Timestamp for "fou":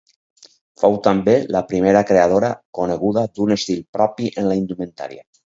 0.83-0.95